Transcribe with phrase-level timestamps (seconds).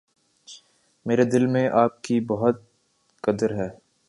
[1.05, 2.61] میرے دل میں آپ کی بہت
[3.23, 3.69] قدر ہے۔